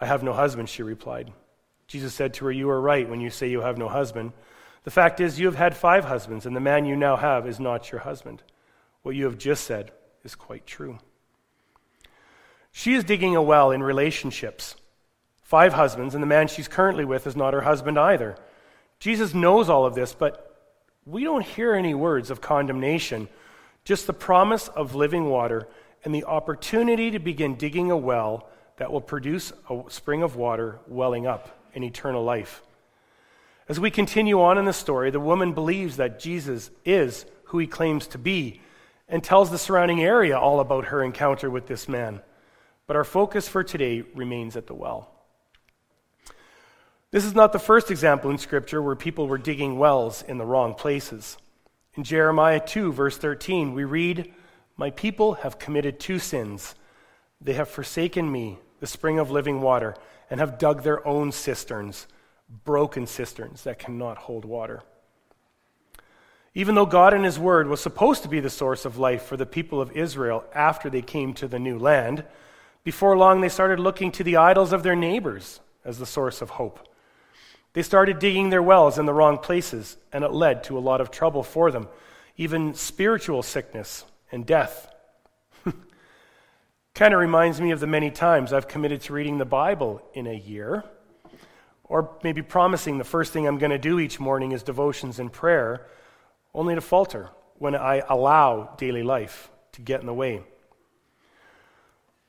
I 0.00 0.06
have 0.06 0.22
no 0.22 0.32
husband, 0.32 0.68
she 0.68 0.82
replied. 0.82 1.32
Jesus 1.86 2.14
said 2.14 2.34
to 2.34 2.44
her, 2.46 2.52
You 2.52 2.70
are 2.70 2.80
right 2.80 3.08
when 3.08 3.20
you 3.20 3.30
say 3.30 3.48
you 3.48 3.62
have 3.62 3.78
no 3.78 3.88
husband. 3.88 4.32
The 4.84 4.90
fact 4.90 5.20
is, 5.20 5.40
you 5.40 5.46
have 5.46 5.56
had 5.56 5.76
five 5.76 6.04
husbands, 6.04 6.46
and 6.46 6.54
the 6.54 6.60
man 6.60 6.84
you 6.84 6.96
now 6.96 7.16
have 7.16 7.46
is 7.46 7.58
not 7.58 7.90
your 7.90 8.00
husband. 8.00 8.42
What 9.02 9.14
you 9.14 9.24
have 9.24 9.38
just 9.38 9.64
said 9.64 9.92
is 10.24 10.34
quite 10.34 10.66
true. 10.66 10.98
She 12.72 12.94
is 12.94 13.04
digging 13.04 13.36
a 13.36 13.42
well 13.42 13.70
in 13.70 13.82
relationships. 13.82 14.76
Five 15.42 15.72
husbands, 15.72 16.14
and 16.14 16.22
the 16.22 16.26
man 16.28 16.48
she's 16.48 16.68
currently 16.68 17.04
with 17.04 17.26
is 17.26 17.36
not 17.36 17.54
her 17.54 17.62
husband 17.62 17.98
either. 17.98 18.36
Jesus 18.98 19.34
knows 19.34 19.68
all 19.68 19.86
of 19.86 19.94
this, 19.94 20.14
but 20.14 20.44
we 21.06 21.24
don't 21.24 21.44
hear 21.44 21.74
any 21.74 21.94
words 21.94 22.30
of 22.30 22.40
condemnation, 22.40 23.28
just 23.84 24.06
the 24.06 24.12
promise 24.12 24.68
of 24.68 24.94
living 24.94 25.30
water 25.30 25.66
and 26.04 26.14
the 26.14 26.24
opportunity 26.24 27.10
to 27.10 27.18
begin 27.18 27.54
digging 27.56 27.90
a 27.90 27.96
well 27.96 28.48
that 28.76 28.92
will 28.92 29.00
produce 29.00 29.52
a 29.70 29.82
spring 29.88 30.22
of 30.22 30.36
water 30.36 30.78
welling 30.86 31.26
up 31.26 31.58
in 31.72 31.82
eternal 31.82 32.22
life. 32.22 32.62
As 33.68 33.80
we 33.80 33.90
continue 33.90 34.40
on 34.40 34.58
in 34.58 34.64
the 34.64 34.72
story, 34.72 35.10
the 35.10 35.20
woman 35.20 35.52
believes 35.52 35.96
that 35.96 36.20
Jesus 36.20 36.70
is 36.84 37.26
who 37.44 37.58
he 37.58 37.66
claims 37.66 38.06
to 38.08 38.18
be 38.18 38.60
and 39.08 39.24
tells 39.24 39.50
the 39.50 39.58
surrounding 39.58 40.02
area 40.02 40.38
all 40.38 40.60
about 40.60 40.86
her 40.86 41.02
encounter 41.02 41.50
with 41.50 41.66
this 41.66 41.88
man. 41.88 42.20
But 42.86 42.96
our 42.96 43.04
focus 43.04 43.48
for 43.48 43.64
today 43.64 44.02
remains 44.14 44.56
at 44.56 44.66
the 44.66 44.74
well. 44.74 45.10
This 47.10 47.24
is 47.24 47.34
not 47.34 47.52
the 47.52 47.58
first 47.58 47.90
example 47.90 48.30
in 48.30 48.36
Scripture 48.36 48.82
where 48.82 48.96
people 48.96 49.26
were 49.26 49.38
digging 49.38 49.78
wells 49.78 50.22
in 50.22 50.36
the 50.36 50.44
wrong 50.44 50.74
places. 50.74 51.38
In 51.94 52.04
Jeremiah 52.04 52.60
2, 52.60 52.92
verse 52.92 53.16
13, 53.16 53.72
we 53.72 53.84
read, 53.84 54.32
My 54.76 54.90
people 54.90 55.34
have 55.34 55.58
committed 55.58 55.98
two 55.98 56.18
sins. 56.18 56.74
They 57.40 57.54
have 57.54 57.68
forsaken 57.68 58.30
me, 58.30 58.58
the 58.80 58.86
spring 58.86 59.18
of 59.18 59.30
living 59.30 59.62
water, 59.62 59.94
and 60.30 60.38
have 60.38 60.58
dug 60.58 60.82
their 60.82 61.06
own 61.06 61.32
cisterns, 61.32 62.06
broken 62.64 63.06
cisterns 63.06 63.64
that 63.64 63.78
cannot 63.78 64.18
hold 64.18 64.44
water. 64.44 64.82
Even 66.54 66.74
though 66.74 66.86
God 66.86 67.14
and 67.14 67.24
His 67.24 67.38
Word 67.38 67.68
was 67.68 67.80
supposed 67.80 68.22
to 68.22 68.28
be 68.28 68.40
the 68.40 68.50
source 68.50 68.84
of 68.84 68.98
life 68.98 69.22
for 69.22 69.36
the 69.36 69.46
people 69.46 69.80
of 69.80 69.92
Israel 69.92 70.44
after 70.54 70.90
they 70.90 71.02
came 71.02 71.34
to 71.34 71.48
the 71.48 71.58
new 71.58 71.78
land, 71.78 72.24
before 72.84 73.16
long 73.16 73.40
they 73.40 73.48
started 73.48 73.78
looking 73.78 74.10
to 74.12 74.24
the 74.24 74.36
idols 74.36 74.72
of 74.72 74.82
their 74.82 74.96
neighbors 74.96 75.60
as 75.84 75.98
the 75.98 76.06
source 76.06 76.40
of 76.40 76.50
hope. 76.50 76.88
They 77.74 77.82
started 77.82 78.18
digging 78.18 78.50
their 78.50 78.62
wells 78.62 78.98
in 78.98 79.06
the 79.06 79.12
wrong 79.12 79.38
places, 79.38 79.96
and 80.12 80.24
it 80.24 80.32
led 80.32 80.64
to 80.64 80.78
a 80.78 80.80
lot 80.80 81.00
of 81.00 81.10
trouble 81.10 81.42
for 81.42 81.70
them, 81.70 81.88
even 82.36 82.74
spiritual 82.74 83.42
sickness 83.42 84.04
and 84.32 84.46
death. 84.46 84.92
Kind 86.94 87.14
of 87.14 87.20
reminds 87.20 87.60
me 87.60 87.70
of 87.70 87.80
the 87.80 87.86
many 87.86 88.10
times 88.10 88.52
I've 88.52 88.68
committed 88.68 89.02
to 89.02 89.12
reading 89.12 89.38
the 89.38 89.44
Bible 89.44 90.02
in 90.14 90.26
a 90.26 90.34
year, 90.34 90.84
or 91.84 92.16
maybe 92.22 92.42
promising 92.42 92.98
the 92.98 93.04
first 93.04 93.32
thing 93.32 93.46
I'm 93.46 93.58
going 93.58 93.70
to 93.70 93.78
do 93.78 94.00
each 94.00 94.18
morning 94.18 94.52
is 94.52 94.62
devotions 94.62 95.18
and 95.18 95.32
prayer, 95.32 95.86
only 96.58 96.74
to 96.74 96.80
falter 96.80 97.30
when 97.58 97.76
I 97.76 98.02
allow 98.08 98.74
daily 98.78 99.04
life 99.04 99.48
to 99.72 99.80
get 99.80 100.00
in 100.00 100.06
the 100.06 100.12
way. 100.12 100.42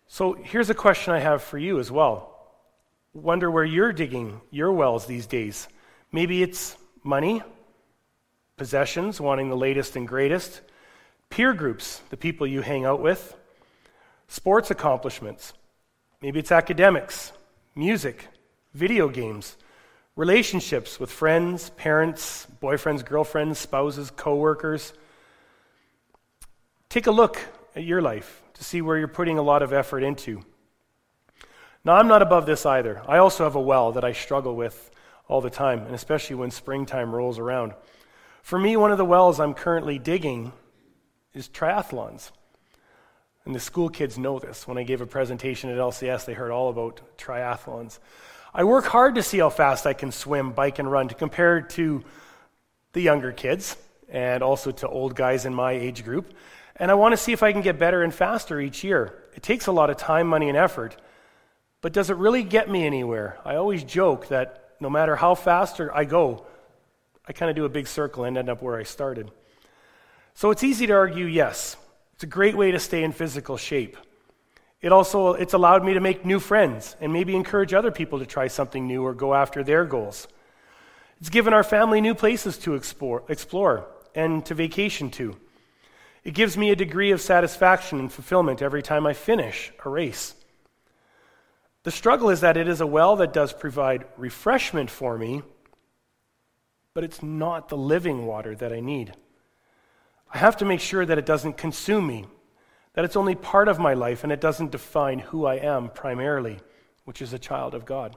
So 0.07 0.33
here's 0.33 0.69
a 0.69 0.75
question 0.75 1.15
I 1.15 1.19
have 1.19 1.41
for 1.41 1.57
you 1.57 1.79
as 1.79 1.89
well. 1.89 2.53
Wonder 3.11 3.49
where 3.49 3.65
you're 3.65 3.91
digging 3.91 4.39
your 4.51 4.71
wells 4.71 5.07
these 5.07 5.25
days. 5.25 5.67
Maybe 6.11 6.43
it's 6.43 6.77
money, 7.03 7.41
possessions, 8.55 9.19
wanting 9.19 9.49
the 9.49 9.57
latest 9.57 9.95
and 9.95 10.07
greatest, 10.07 10.61
peer 11.31 11.55
groups, 11.55 11.99
the 12.11 12.17
people 12.17 12.45
you 12.45 12.61
hang 12.61 12.85
out 12.85 13.01
with, 13.01 13.35
sports 14.27 14.69
accomplishments. 14.69 15.53
Maybe 16.21 16.37
it's 16.37 16.51
academics, 16.51 17.31
music, 17.73 18.27
video 18.75 19.09
games, 19.09 19.57
relationships 20.15 20.99
with 20.99 21.11
friends, 21.11 21.69
parents, 21.71 22.47
boyfriends, 22.61 23.05
girlfriends, 23.05 23.59
spouses, 23.59 24.11
coworkers. 24.11 24.93
Take 26.89 27.07
a 27.07 27.11
look 27.11 27.39
at 27.75 27.83
your 27.83 28.01
life 28.01 28.41
to 28.55 28.63
see 28.63 28.81
where 28.81 28.97
you're 28.97 29.07
putting 29.07 29.37
a 29.37 29.43
lot 29.43 29.61
of 29.61 29.71
effort 29.71 30.03
into. 30.03 30.41
Now, 31.85 31.95
I'm 31.95 32.07
not 32.07 32.21
above 32.21 32.45
this 32.45 32.65
either. 32.65 33.01
I 33.07 33.17
also 33.17 33.45
have 33.45 33.55
a 33.55 33.61
well 33.61 33.93
that 33.93 34.03
I 34.03 34.11
struggle 34.11 34.55
with 34.55 34.91
all 35.27 35.39
the 35.39 35.49
time, 35.49 35.83
and 35.85 35.95
especially 35.95 36.35
when 36.35 36.51
springtime 36.51 37.15
rolls 37.15 37.39
around. 37.39 37.73
For 38.41 38.59
me, 38.59 38.75
one 38.75 38.91
of 38.91 38.97
the 38.97 39.05
wells 39.05 39.39
I'm 39.39 39.53
currently 39.53 39.99
digging 39.99 40.51
is 41.33 41.47
triathlons. 41.47 42.31
And 43.45 43.55
the 43.55 43.59
school 43.59 43.89
kids 43.89 44.17
know 44.17 44.39
this. 44.39 44.67
When 44.67 44.77
I 44.77 44.83
gave 44.83 45.01
a 45.01 45.05
presentation 45.05 45.69
at 45.69 45.77
LCS, 45.77 46.25
they 46.25 46.33
heard 46.33 46.51
all 46.51 46.69
about 46.69 47.01
triathlons. 47.17 47.99
I 48.53 48.63
work 48.63 48.85
hard 48.85 49.15
to 49.15 49.23
see 49.23 49.37
how 49.37 49.49
fast 49.49 49.85
I 49.85 49.93
can 49.93 50.11
swim, 50.11 50.51
bike, 50.53 50.79
and 50.79 50.91
run 50.91 51.07
to 51.09 51.15
compare 51.15 51.61
to 51.61 52.03
the 52.93 53.01
younger 53.01 53.31
kids 53.31 53.77
and 54.09 54.41
also 54.41 54.71
to 54.71 54.87
old 54.87 55.15
guys 55.15 55.45
in 55.45 55.53
my 55.53 55.73
age 55.73 56.03
group. 56.03 56.33
And 56.75 56.89
I 56.89 56.95
want 56.95 57.13
to 57.13 57.17
see 57.17 57.31
if 57.31 57.43
I 57.43 57.51
can 57.51 57.61
get 57.61 57.77
better 57.77 58.01
and 58.01 58.13
faster 58.13 58.59
each 58.59 58.83
year. 58.83 59.23
It 59.35 59.43
takes 59.43 59.67
a 59.67 59.71
lot 59.71 59.91
of 59.91 59.97
time, 59.97 60.27
money, 60.27 60.49
and 60.49 60.57
effort. 60.57 60.97
But 61.81 61.93
does 61.93 62.09
it 62.09 62.17
really 62.17 62.43
get 62.43 62.69
me 62.69 62.85
anywhere? 62.85 63.37
I 63.45 63.55
always 63.55 63.83
joke 63.83 64.29
that 64.29 64.71
no 64.79 64.89
matter 64.89 65.15
how 65.15 65.35
faster 65.35 65.95
I 65.95 66.05
go, 66.05 66.45
I 67.27 67.33
kind 67.33 67.49
of 67.51 67.55
do 67.55 67.65
a 67.65 67.69
big 67.69 67.87
circle 67.87 68.23
and 68.23 68.35
end 68.37 68.49
up 68.49 68.63
where 68.63 68.77
I 68.77 68.83
started. 68.83 69.29
So 70.33 70.49
it's 70.49 70.63
easy 70.63 70.87
to 70.87 70.93
argue 70.93 71.25
yes. 71.25 71.77
It's 72.15 72.23
a 72.23 72.27
great 72.27 72.57
way 72.57 72.71
to 72.71 72.79
stay 72.79 73.03
in 73.03 73.11
physical 73.11 73.57
shape. 73.57 73.95
It 74.81 74.91
also 74.91 75.33
it's 75.33 75.53
allowed 75.53 75.83
me 75.83 75.93
to 75.93 75.99
make 75.99 76.25
new 76.25 76.39
friends 76.39 76.95
and 77.01 77.11
maybe 77.11 77.35
encourage 77.35 77.73
other 77.73 77.91
people 77.91 78.19
to 78.19 78.25
try 78.25 78.47
something 78.47 78.87
new 78.87 79.03
or 79.03 79.13
go 79.13 79.33
after 79.33 79.63
their 79.63 79.85
goals. 79.85 80.27
It's 81.19 81.29
given 81.29 81.53
our 81.53 81.63
family 81.63 81.99
new 81.99 82.15
places 82.15 82.57
to 82.59 82.75
explore, 82.75 83.23
explore 83.27 83.87
and 84.15 84.45
to 84.45 84.53
vacation 84.53 85.11
to. 85.11 85.35
It 86.23 86.33
gives 86.33 86.57
me 86.57 86.71
a 86.71 86.75
degree 86.75 87.11
of 87.11 87.21
satisfaction 87.21 87.99
and 87.99 88.11
fulfillment 88.11 88.61
every 88.61 88.81
time 88.81 89.05
I 89.05 89.13
finish 89.13 89.71
a 89.83 89.89
race. 89.89 90.35
The 91.83 91.91
struggle 91.91 92.29
is 92.29 92.41
that 92.41 92.57
it 92.57 92.67
is 92.67 92.81
a 92.81 92.87
well 92.87 93.15
that 93.17 93.33
does 93.33 93.53
provide 93.53 94.05
refreshment 94.17 94.89
for 94.89 95.17
me, 95.17 95.43
but 96.93 97.03
it's 97.03 97.23
not 97.23 97.69
the 97.69 97.77
living 97.77 98.25
water 98.25 98.55
that 98.55 98.73
I 98.73 98.79
need. 98.79 99.13
I 100.33 100.37
have 100.37 100.57
to 100.57 100.65
make 100.65 100.81
sure 100.81 101.05
that 101.05 101.17
it 101.17 101.25
doesn't 101.25 101.57
consume 101.57 102.05
me, 102.05 102.25
that 102.99 103.05
it's 103.05 103.15
only 103.15 103.33
part 103.33 103.69
of 103.69 103.79
my 103.79 103.93
life 103.93 104.25
and 104.25 104.33
it 104.33 104.41
doesn't 104.41 104.73
define 104.73 105.19
who 105.19 105.45
I 105.45 105.55
am 105.55 105.87
primarily, 105.87 106.59
which 107.05 107.21
is 107.21 107.31
a 107.31 107.39
child 107.39 107.73
of 107.73 107.85
God. 107.85 108.13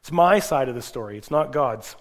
It's 0.00 0.10
my 0.10 0.40
side 0.40 0.68
of 0.68 0.74
the 0.74 0.82
story, 0.82 1.16
it's 1.16 1.30
not 1.30 1.52
God's. 1.52 1.94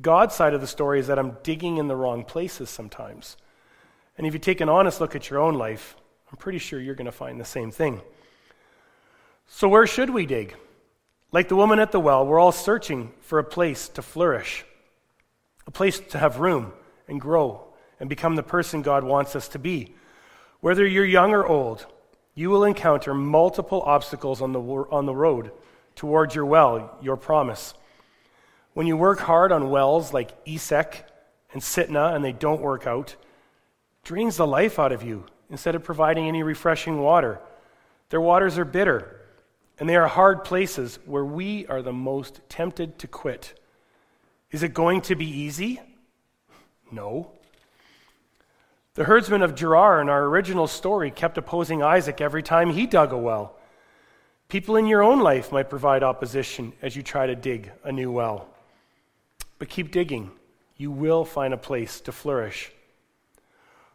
God's 0.00 0.34
side 0.34 0.54
of 0.54 0.60
the 0.60 0.66
story 0.66 0.98
is 0.98 1.06
that 1.06 1.16
I'm 1.16 1.36
digging 1.44 1.76
in 1.76 1.86
the 1.86 1.94
wrong 1.94 2.24
places 2.24 2.68
sometimes. 2.68 3.36
And 4.16 4.26
if 4.26 4.32
you 4.32 4.40
take 4.40 4.60
an 4.60 4.68
honest 4.68 5.00
look 5.00 5.14
at 5.14 5.30
your 5.30 5.38
own 5.38 5.54
life, 5.54 5.94
I'm 6.32 6.36
pretty 6.36 6.58
sure 6.58 6.80
you're 6.80 6.96
going 6.96 7.04
to 7.04 7.12
find 7.12 7.38
the 7.38 7.44
same 7.44 7.70
thing. 7.70 8.00
So, 9.46 9.68
where 9.68 9.86
should 9.86 10.10
we 10.10 10.26
dig? 10.26 10.56
Like 11.30 11.46
the 11.46 11.54
woman 11.54 11.78
at 11.78 11.92
the 11.92 12.00
well, 12.00 12.26
we're 12.26 12.40
all 12.40 12.50
searching 12.50 13.12
for 13.20 13.38
a 13.38 13.44
place 13.44 13.88
to 13.90 14.02
flourish, 14.02 14.64
a 15.64 15.70
place 15.70 16.00
to 16.00 16.18
have 16.18 16.40
room 16.40 16.72
and 17.06 17.20
grow 17.20 17.68
and 18.00 18.08
become 18.08 18.34
the 18.34 18.42
person 18.42 18.82
God 18.82 19.04
wants 19.04 19.36
us 19.36 19.46
to 19.50 19.60
be. 19.60 19.94
Whether 20.60 20.86
you're 20.86 21.04
young 21.04 21.32
or 21.32 21.46
old, 21.46 21.86
you 22.34 22.50
will 22.50 22.64
encounter 22.64 23.14
multiple 23.14 23.82
obstacles 23.82 24.42
on 24.42 24.52
the, 24.52 24.60
on 24.60 25.06
the 25.06 25.14
road 25.14 25.52
towards 25.94 26.34
your 26.34 26.46
well, 26.46 26.96
your 27.00 27.16
promise. 27.16 27.74
When 28.74 28.86
you 28.86 28.96
work 28.96 29.20
hard 29.20 29.52
on 29.52 29.70
wells 29.70 30.12
like 30.12 30.32
Esek 30.46 31.04
and 31.52 31.62
Sitnah 31.62 32.14
and 32.14 32.24
they 32.24 32.32
don't 32.32 32.60
work 32.60 32.86
out, 32.86 33.16
drains 34.04 34.36
the 34.36 34.46
life 34.46 34.78
out 34.78 34.92
of 34.92 35.02
you 35.02 35.26
instead 35.50 35.74
of 35.74 35.84
providing 35.84 36.26
any 36.26 36.42
refreshing 36.42 37.00
water. 37.00 37.40
Their 38.10 38.20
waters 38.20 38.58
are 38.58 38.64
bitter 38.64 39.20
and 39.78 39.88
they 39.88 39.96
are 39.96 40.08
hard 40.08 40.44
places 40.44 40.98
where 41.06 41.24
we 41.24 41.66
are 41.66 41.82
the 41.82 41.92
most 41.92 42.40
tempted 42.48 42.98
to 42.98 43.06
quit. 43.06 43.58
Is 44.50 44.62
it 44.62 44.74
going 44.74 45.02
to 45.02 45.14
be 45.14 45.26
easy? 45.26 45.80
No. 46.90 47.32
The 48.98 49.04
herdsman 49.04 49.42
of 49.42 49.54
Gerar 49.54 50.00
in 50.00 50.08
our 50.08 50.24
original 50.24 50.66
story 50.66 51.12
kept 51.12 51.38
opposing 51.38 51.84
Isaac 51.84 52.20
every 52.20 52.42
time 52.42 52.70
he 52.70 52.84
dug 52.84 53.12
a 53.12 53.16
well. 53.16 53.54
People 54.48 54.74
in 54.74 54.88
your 54.88 55.04
own 55.04 55.20
life 55.20 55.52
might 55.52 55.70
provide 55.70 56.02
opposition 56.02 56.72
as 56.82 56.96
you 56.96 57.04
try 57.04 57.28
to 57.28 57.36
dig 57.36 57.70
a 57.84 57.92
new 57.92 58.10
well. 58.10 58.48
But 59.60 59.68
keep 59.68 59.92
digging. 59.92 60.32
You 60.76 60.90
will 60.90 61.24
find 61.24 61.54
a 61.54 61.56
place 61.56 62.00
to 62.00 62.10
flourish. 62.10 62.72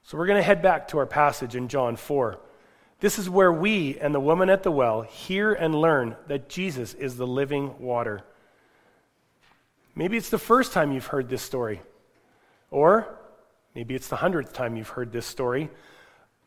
So 0.03 0.17
we're 0.17 0.25
going 0.25 0.39
to 0.39 0.41
head 0.41 0.61
back 0.61 0.87
to 0.87 0.99
our 0.99 1.05
passage 1.05 1.57
in 1.57 1.67
John 1.67 1.97
4. 1.97 2.39
This 3.01 3.19
is 3.19 3.29
where 3.29 3.51
we 3.51 3.99
and 3.99 4.15
the 4.15 4.21
woman 4.21 4.49
at 4.49 4.63
the 4.63 4.71
well 4.71 5.01
hear 5.01 5.51
and 5.51 5.75
learn 5.75 6.15
that 6.27 6.47
Jesus 6.47 6.93
is 6.93 7.17
the 7.17 7.27
living 7.27 7.77
water. 7.77 8.21
Maybe 9.95 10.15
it's 10.15 10.29
the 10.29 10.37
first 10.37 10.71
time 10.71 10.93
you've 10.93 11.07
heard 11.07 11.27
this 11.27 11.41
story, 11.41 11.81
or 12.71 13.19
maybe 13.75 13.95
it's 13.95 14.07
the 14.07 14.15
hundredth 14.17 14.53
time 14.53 14.75
you've 14.75 14.89
heard 14.89 15.11
this 15.11 15.25
story, 15.25 15.69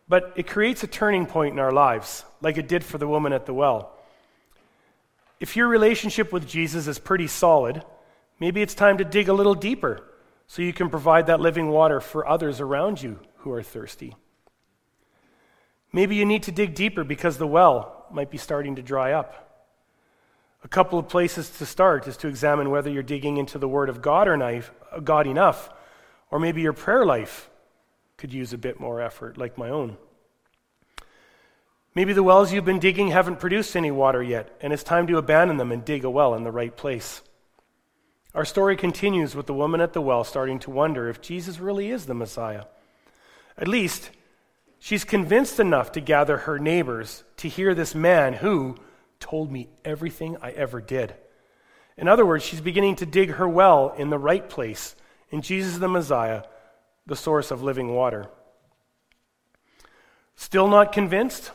but 0.08 0.32
it 0.36 0.46
creates 0.46 0.82
a 0.82 0.86
turning 0.86 1.26
point 1.26 1.52
in 1.52 1.58
our 1.58 1.72
lives, 1.72 2.24
like 2.40 2.58
it 2.58 2.68
did 2.68 2.84
for 2.84 2.98
the 2.98 3.08
woman 3.08 3.32
at 3.32 3.46
the 3.46 3.54
well. 3.54 3.92
If 5.40 5.56
your 5.56 5.68
relationship 5.68 6.32
with 6.32 6.46
Jesus 6.46 6.86
is 6.86 6.98
pretty 6.98 7.26
solid, 7.26 7.82
maybe 8.40 8.62
it's 8.62 8.74
time 8.74 8.98
to 8.98 9.04
dig 9.04 9.28
a 9.28 9.34
little 9.34 9.54
deeper 9.54 10.02
so 10.46 10.62
you 10.62 10.72
can 10.72 10.88
provide 10.88 11.26
that 11.26 11.40
living 11.40 11.68
water 11.68 12.00
for 12.00 12.26
others 12.26 12.60
around 12.60 13.02
you 13.02 13.18
who 13.38 13.52
are 13.52 13.62
thirsty. 13.62 14.14
Maybe 15.92 16.16
you 16.16 16.24
need 16.24 16.44
to 16.44 16.52
dig 16.52 16.74
deeper 16.74 17.04
because 17.04 17.38
the 17.38 17.46
well 17.46 18.06
might 18.10 18.30
be 18.30 18.38
starting 18.38 18.76
to 18.76 18.82
dry 18.82 19.12
up. 19.12 19.46
A 20.64 20.68
couple 20.68 20.98
of 20.98 21.08
places 21.08 21.50
to 21.58 21.66
start 21.66 22.06
is 22.08 22.16
to 22.18 22.28
examine 22.28 22.70
whether 22.70 22.90
you're 22.90 23.02
digging 23.02 23.36
into 23.36 23.58
the 23.58 23.68
Word 23.68 23.88
of 23.88 24.02
God 24.02 24.26
or 24.26 24.36
not, 24.36 24.64
uh, 24.92 25.00
God 25.00 25.26
enough, 25.26 25.70
or 26.30 26.38
maybe 26.38 26.60
your 26.60 26.72
prayer 26.72 27.04
life 27.04 27.50
could 28.16 28.32
use 28.32 28.52
a 28.52 28.58
bit 28.58 28.80
more 28.80 29.00
effort, 29.00 29.36
like 29.36 29.58
my 29.58 29.68
own. 29.68 29.96
Maybe 31.94 32.12
the 32.12 32.22
wells 32.22 32.52
you've 32.52 32.64
been 32.64 32.78
digging 32.78 33.08
haven't 33.08 33.40
produced 33.40 33.76
any 33.76 33.90
water 33.90 34.22
yet, 34.22 34.56
and 34.60 34.72
it's 34.72 34.82
time 34.82 35.06
to 35.06 35.18
abandon 35.18 35.56
them 35.56 35.72
and 35.72 35.84
dig 35.84 36.04
a 36.04 36.10
well 36.10 36.34
in 36.34 36.44
the 36.44 36.52
right 36.52 36.76
place. 36.76 37.22
Our 38.34 38.44
story 38.44 38.76
continues 38.76 39.34
with 39.34 39.46
the 39.46 39.54
woman 39.54 39.80
at 39.80 39.94
the 39.94 40.02
well 40.02 40.24
starting 40.24 40.58
to 40.60 40.70
wonder 40.70 41.08
if 41.08 41.22
Jesus 41.22 41.58
really 41.58 41.90
is 41.90 42.06
the 42.06 42.14
Messiah. 42.14 42.64
At 43.56 43.68
least, 43.68 44.10
She's 44.78 45.04
convinced 45.04 45.58
enough 45.58 45.92
to 45.92 46.00
gather 46.00 46.38
her 46.38 46.58
neighbors 46.58 47.24
to 47.38 47.48
hear 47.48 47.74
this 47.74 47.94
man 47.94 48.34
who 48.34 48.76
told 49.18 49.50
me 49.50 49.68
everything 49.84 50.36
I 50.42 50.50
ever 50.50 50.80
did. 50.80 51.14
In 51.96 52.08
other 52.08 52.26
words, 52.26 52.44
she's 52.44 52.60
beginning 52.60 52.96
to 52.96 53.06
dig 53.06 53.30
her 53.32 53.48
well 53.48 53.94
in 53.96 54.10
the 54.10 54.18
right 54.18 54.48
place, 54.48 54.94
in 55.30 55.42
Jesus 55.42 55.78
the 55.78 55.88
Messiah, 55.88 56.42
the 57.06 57.16
source 57.16 57.50
of 57.50 57.62
living 57.62 57.94
water. 57.94 58.28
Still 60.36 60.68
not 60.68 60.92
convinced? 60.92 61.50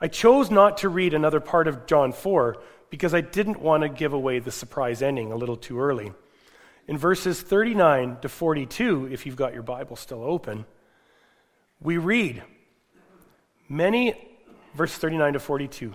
I 0.00 0.08
chose 0.08 0.50
not 0.50 0.78
to 0.78 0.88
read 0.88 1.14
another 1.14 1.40
part 1.40 1.66
of 1.66 1.86
John 1.86 2.12
4 2.12 2.56
because 2.90 3.14
I 3.14 3.20
didn't 3.20 3.60
want 3.60 3.82
to 3.82 3.88
give 3.88 4.12
away 4.12 4.38
the 4.38 4.50
surprise 4.50 5.02
ending 5.02 5.32
a 5.32 5.36
little 5.36 5.56
too 5.56 5.80
early. 5.80 6.12
In 6.86 6.96
verses 6.96 7.40
39 7.40 8.18
to 8.22 8.28
42, 8.28 9.08
if 9.12 9.26
you've 9.26 9.36
got 9.36 9.52
your 9.52 9.62
Bible 9.62 9.96
still 9.96 10.22
open, 10.22 10.64
we 11.80 11.96
read, 11.98 12.42
many, 13.68 14.14
verse 14.74 14.94
39 14.94 15.34
to 15.34 15.40
42, 15.40 15.94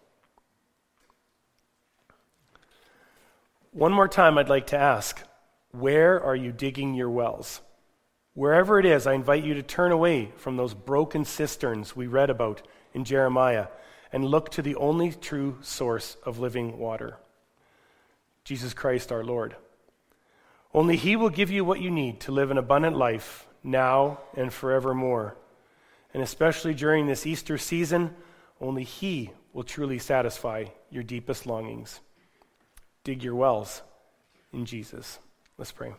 One 3.73 3.93
more 3.93 4.09
time, 4.09 4.37
I'd 4.37 4.49
like 4.49 4.67
to 4.67 4.77
ask 4.77 5.21
where 5.71 6.21
are 6.21 6.35
you 6.35 6.51
digging 6.51 6.93
your 6.93 7.09
wells? 7.09 7.61
Wherever 8.33 8.77
it 8.77 8.85
is, 8.85 9.07
I 9.07 9.13
invite 9.13 9.45
you 9.45 9.53
to 9.53 9.63
turn 9.63 9.93
away 9.93 10.33
from 10.35 10.57
those 10.57 10.73
broken 10.73 11.23
cisterns 11.23 11.95
we 11.95 12.05
read 12.05 12.29
about 12.29 12.61
in 12.93 13.05
Jeremiah 13.05 13.67
and 14.11 14.25
look 14.25 14.51
to 14.51 14.61
the 14.61 14.75
only 14.75 15.13
true 15.13 15.57
source 15.61 16.17
of 16.25 16.37
living 16.37 16.79
water 16.79 17.17
Jesus 18.43 18.73
Christ 18.73 19.09
our 19.09 19.23
Lord. 19.23 19.55
Only 20.73 20.97
He 20.97 21.15
will 21.15 21.29
give 21.29 21.49
you 21.49 21.63
what 21.63 21.79
you 21.79 21.91
need 21.91 22.19
to 22.21 22.33
live 22.33 22.51
an 22.51 22.57
abundant 22.57 22.97
life 22.97 23.47
now 23.63 24.19
and 24.35 24.51
forevermore. 24.51 25.37
And 26.13 26.21
especially 26.21 26.73
during 26.73 27.07
this 27.07 27.25
Easter 27.25 27.57
season, 27.57 28.15
only 28.59 28.83
He 28.83 29.31
will 29.53 29.63
truly 29.63 29.99
satisfy 29.99 30.65
your 30.89 31.03
deepest 31.03 31.45
longings. 31.45 32.01
Dig 33.03 33.23
your 33.23 33.35
wells 33.35 33.81
in 34.53 34.65
Jesus. 34.65 35.19
Let's 35.57 35.71
pray. 35.71 35.93